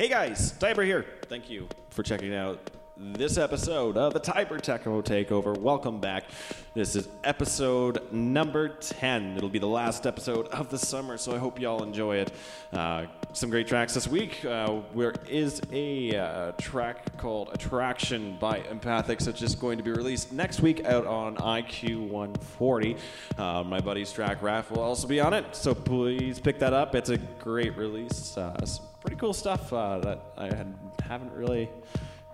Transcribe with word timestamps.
Hey 0.00 0.08
guys, 0.08 0.54
Tybur 0.54 0.86
here. 0.86 1.04
Thank 1.26 1.50
you 1.50 1.68
for 1.90 2.02
checking 2.02 2.34
out 2.34 2.70
this 2.96 3.36
episode 3.36 3.98
of 3.98 4.14
the 4.14 4.20
Tybur 4.20 4.58
Techno 4.58 5.02
Takeover. 5.02 5.54
Welcome 5.58 6.00
back. 6.00 6.24
This 6.72 6.96
is 6.96 7.06
episode 7.22 8.10
number 8.10 8.68
10. 8.68 9.36
It'll 9.36 9.50
be 9.50 9.58
the 9.58 9.66
last 9.66 10.06
episode 10.06 10.48
of 10.48 10.70
the 10.70 10.78
summer, 10.78 11.18
so 11.18 11.34
I 11.34 11.38
hope 11.38 11.60
you 11.60 11.68
all 11.68 11.82
enjoy 11.82 12.16
it. 12.16 12.32
Uh, 12.72 13.08
some 13.34 13.50
great 13.50 13.68
tracks 13.68 13.92
this 13.92 14.08
week. 14.08 14.42
Uh, 14.42 14.80
there 14.96 15.12
is 15.28 15.60
a 15.70 16.16
uh, 16.16 16.52
track 16.52 17.18
called 17.18 17.50
Attraction 17.52 18.38
by 18.40 18.60
Empathics 18.60 19.26
that's 19.26 19.38
just 19.38 19.60
going 19.60 19.76
to 19.76 19.84
be 19.84 19.90
released 19.90 20.32
next 20.32 20.62
week 20.62 20.82
out 20.86 21.06
on 21.06 21.36
IQ 21.36 22.08
140. 22.08 22.96
Uh, 23.36 23.64
my 23.64 23.80
buddy's 23.80 24.10
track 24.10 24.40
Raph 24.40 24.70
will 24.70 24.80
also 24.80 25.06
be 25.06 25.20
on 25.20 25.34
it, 25.34 25.54
so 25.54 25.74
please 25.74 26.40
pick 26.40 26.58
that 26.60 26.72
up. 26.72 26.94
It's 26.94 27.10
a 27.10 27.18
great 27.18 27.76
release. 27.76 28.38
Uh, 28.38 28.64
some 28.64 28.86
pretty 29.00 29.16
cool 29.16 29.32
stuff 29.32 29.72
uh, 29.72 29.98
that 29.98 30.20
I 30.36 30.46
had, 30.46 30.74
haven't 31.02 31.32
really 31.32 31.68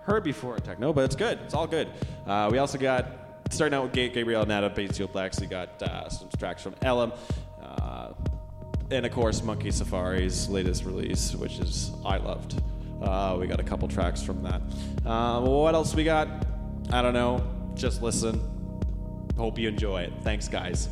heard 0.01 0.23
before 0.23 0.55
in 0.55 0.61
techno, 0.61 0.93
but 0.93 1.05
it's 1.05 1.15
good. 1.15 1.39
It's 1.45 1.53
all 1.53 1.67
good. 1.67 1.89
Uh, 2.25 2.49
we 2.51 2.57
also 2.57 2.77
got 2.77 3.07
starting 3.49 3.75
out 3.75 3.83
with 3.83 3.93
Ga- 3.93 4.09
Gabriel 4.09 4.41
Ananda, 4.41 4.69
Maceo 4.69 5.07
Plex. 5.07 5.39
We 5.39 5.47
got 5.47 5.81
uh, 5.81 6.09
some 6.09 6.29
tracks 6.37 6.61
from 6.61 6.75
Elam, 6.81 7.13
uh, 7.61 8.13
and 8.91 9.05
of 9.05 9.11
course 9.11 9.41
Monkey 9.43 9.71
Safari's 9.71 10.49
latest 10.49 10.85
release, 10.85 11.35
which 11.35 11.59
is 11.59 11.91
I 12.05 12.17
loved. 12.17 12.61
Uh, 13.01 13.37
we 13.39 13.47
got 13.47 13.59
a 13.59 13.63
couple 13.63 13.87
tracks 13.87 14.21
from 14.21 14.41
that. 14.43 14.61
Uh, 15.05 15.41
what 15.41 15.75
else 15.75 15.93
we 15.93 16.03
got? 16.03 16.27
I 16.91 17.01
don't 17.01 17.13
know. 17.13 17.45
Just 17.75 18.01
listen. 18.01 18.41
Hope 19.37 19.59
you 19.59 19.67
enjoy 19.67 20.01
it. 20.01 20.13
Thanks, 20.23 20.47
guys. 20.47 20.89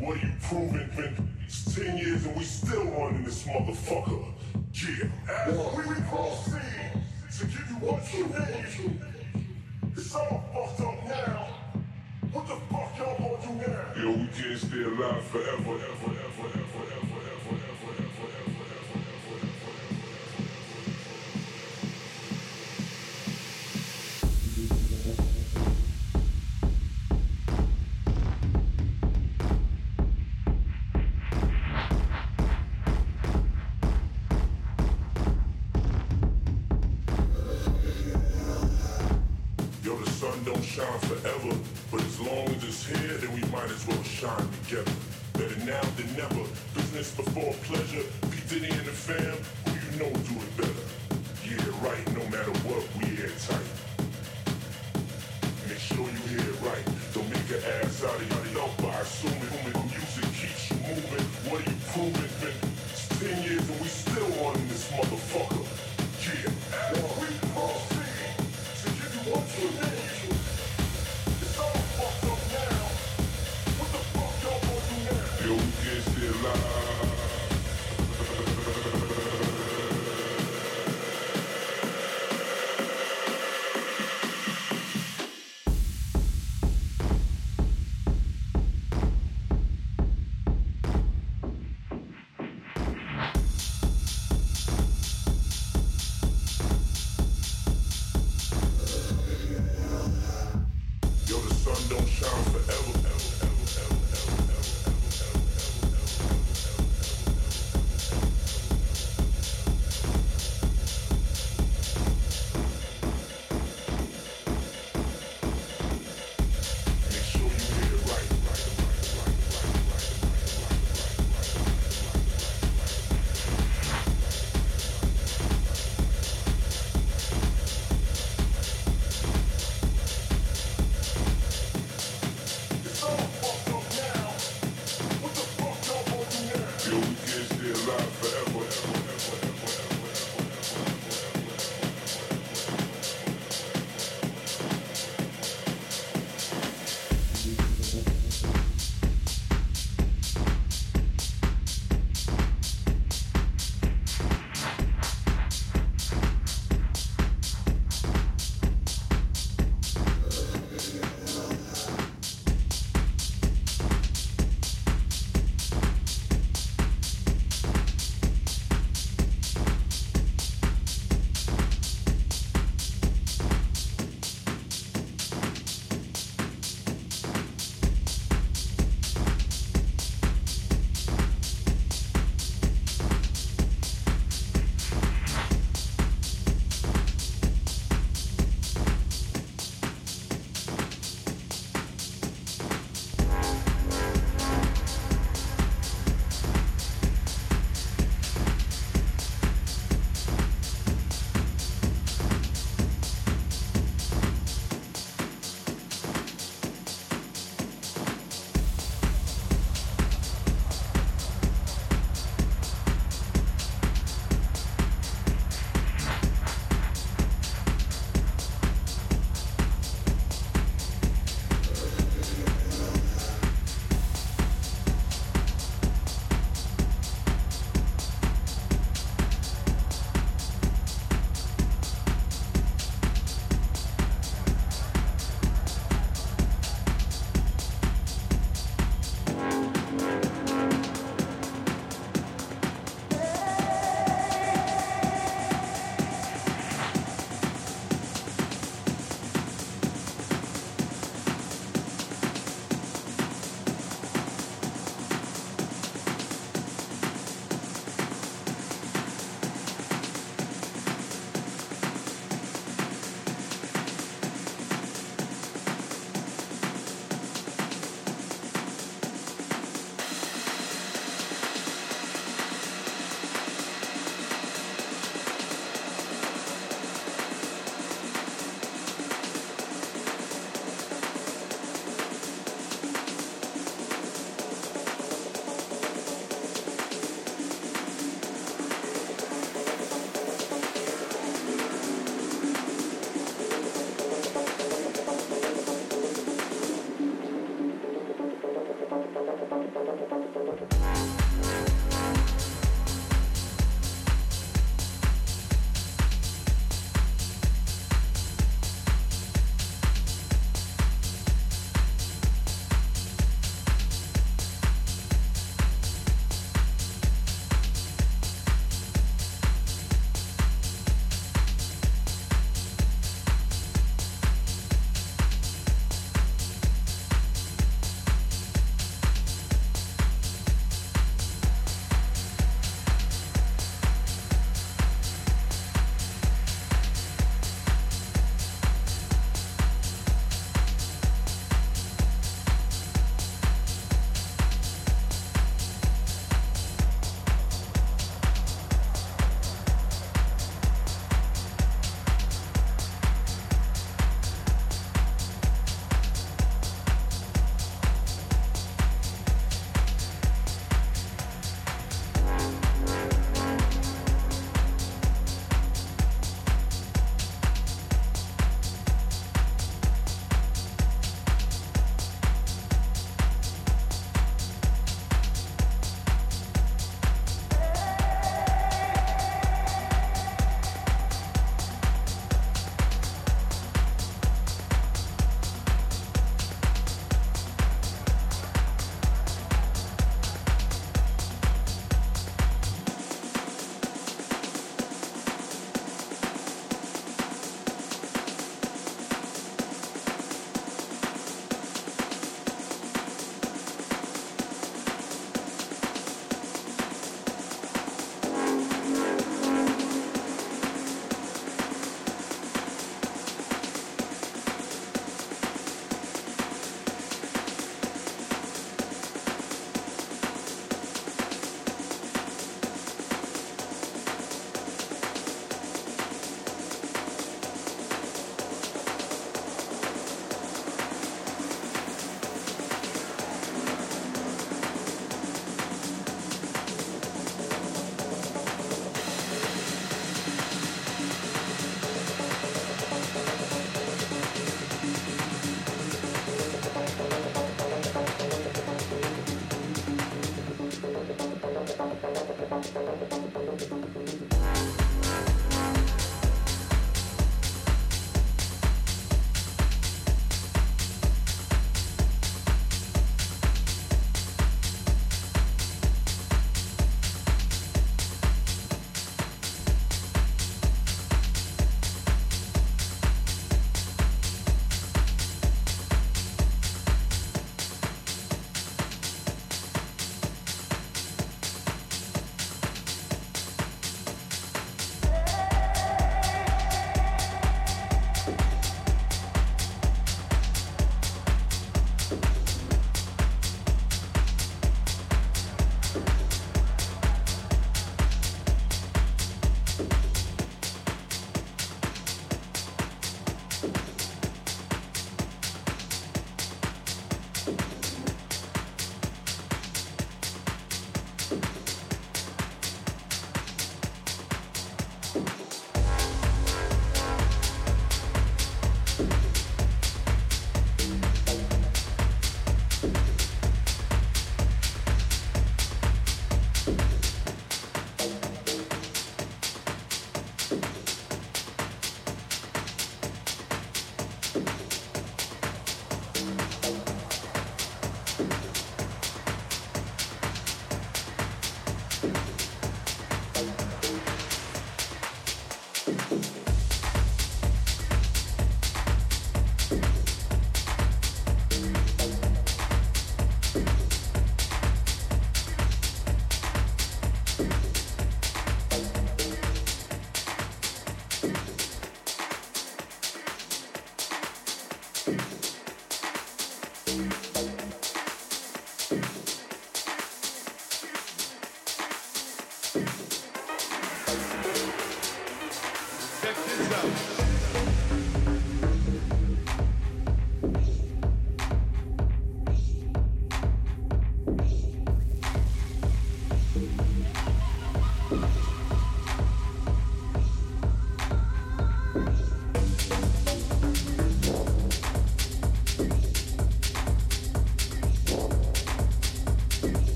Well, 0.00 0.16
you 0.16 0.32
proving? 0.42 0.80
it 0.80 0.96
been 0.96 1.28
10 1.74 1.98
years 1.98 2.26
and 2.26 2.36
we 2.36 2.44
still 2.44 2.84
running 2.84 3.16
in 3.16 3.24
this 3.24 3.44
motherfucker. 3.44 4.24
Yeah. 4.72 5.08
As 5.28 5.76
we 5.76 5.94
proceed 6.10 7.02
to 7.38 7.46
give 7.46 7.66
you 7.70 7.76
what 7.80 8.12
you 8.12 8.26
need, 8.26 9.46
it's 9.96 10.14
all 10.14 10.44
fucked 10.52 10.80
up 10.80 11.08
now. 11.08 11.46
What 12.32 12.46
the 12.48 12.56
fuck 12.70 12.98
y'all 12.98 13.18
gonna 13.18 13.46
do 13.46 13.70
now? 13.70 14.02
Yo, 14.02 14.10
we 14.10 14.26
can't 14.36 14.58
stay 14.58 14.82
alive 14.82 15.24
forever, 15.24 15.74
ever. 15.74 16.03